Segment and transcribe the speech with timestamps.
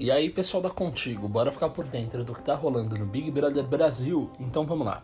[0.00, 3.30] E aí, pessoal da Contigo, bora ficar por dentro do que tá rolando no Big
[3.30, 4.30] Brother Brasil?
[4.40, 5.02] Então vamos lá.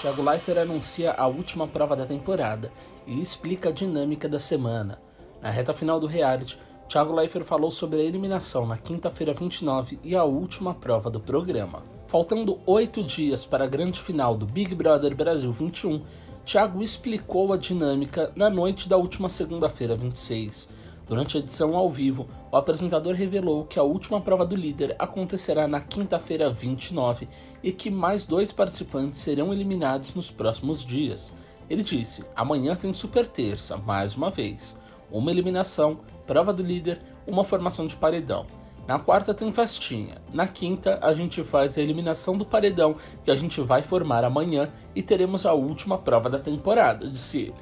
[0.00, 2.72] Thiago Leifert anuncia a última prova da temporada
[3.06, 5.00] e explica a dinâmica da semana.
[5.40, 6.58] Na reta final do reality,
[6.88, 11.84] Thiago Leifert falou sobre a eliminação na quinta-feira 29 e a última prova do programa.
[12.08, 16.02] Faltando oito dias para a grande final do Big Brother Brasil 21,
[16.50, 20.68] Thiago explicou a dinâmica na noite da última segunda-feira 26.
[21.06, 25.68] Durante a edição ao vivo, o apresentador revelou que a última prova do líder acontecerá
[25.68, 27.28] na quinta-feira 29
[27.62, 31.32] e que mais dois participantes serão eliminados nos próximos dias.
[31.68, 34.76] Ele disse: amanhã tem super terça, mais uma vez.
[35.08, 38.44] Uma eliminação, prova do líder, uma formação de paredão.
[38.90, 40.16] Na quarta tem festinha.
[40.32, 44.68] Na quinta a gente faz a eliminação do paredão que a gente vai formar amanhã
[44.96, 47.54] e teremos a última prova da temporada, disse ele.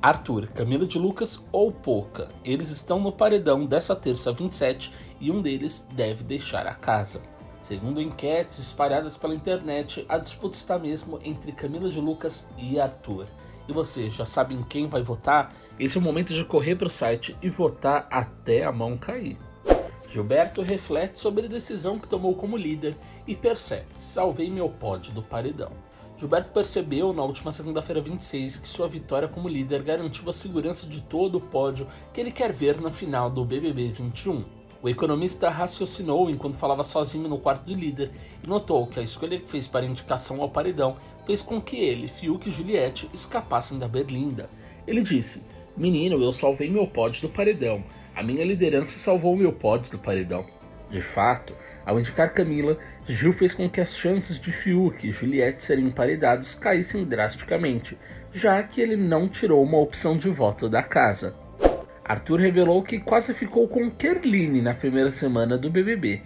[0.00, 2.30] Arthur, Camila de Lucas ou Poca.
[2.42, 4.90] Eles estão no paredão dessa terça 27
[5.20, 7.20] e um deles deve deixar a casa.
[7.60, 13.26] Segundo enquetes espalhadas pela internet, a disputa está mesmo entre Camila de Lucas e Arthur.
[13.68, 15.52] E você já sabe em quem vai votar?
[15.78, 19.36] Esse é o momento de correr para o site e votar até a mão cair.
[20.12, 22.94] Gilberto reflete sobre a decisão que tomou como líder
[23.26, 25.72] e percebe: salvei meu pódio do paredão.
[26.18, 31.00] Gilberto percebeu na última segunda-feira 26 que sua vitória como líder garantiu a segurança de
[31.00, 34.44] todo o pódio que ele quer ver na final do BBB 21.
[34.82, 38.10] O economista raciocinou enquanto falava sozinho no quarto do líder
[38.44, 42.06] e notou que a escolha que fez para indicação ao paredão fez com que ele,
[42.06, 44.50] Fiuk e Juliette escapassem da berlinda.
[44.86, 45.42] Ele disse:
[45.74, 47.82] Menino, eu salvei meu pódio do paredão.
[48.14, 50.44] A minha liderança salvou meu pódio do paredão.
[50.90, 55.64] De fato, ao indicar Camila, Gil fez com que as chances de Fiuk e Juliette
[55.64, 57.96] serem emparedados caíssem drasticamente,
[58.30, 61.34] já que ele não tirou uma opção de voto da casa.
[62.04, 66.20] Arthur revelou que quase ficou com Kerline na primeira semana do BBB.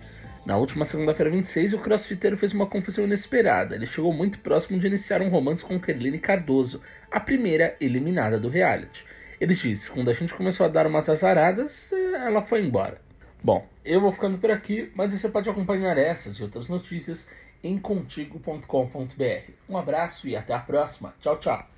[0.45, 3.77] Na última segunda-feira 26, o crossfiteiro fez uma confissão inesperada.
[3.77, 6.80] Ele chegou muito próximo de iniciar um romance com Kerline Cardoso,
[7.11, 9.05] a primeira eliminada do reality.
[9.41, 13.01] Ele disse: quando a gente começou a dar umas azaradas, ela foi embora.
[13.42, 17.30] Bom, eu vou ficando por aqui, mas você pode acompanhar essas e outras notícias
[17.63, 19.52] em contigo.com.br.
[19.69, 21.14] Um abraço e até a próxima.
[21.20, 21.76] Tchau, tchau.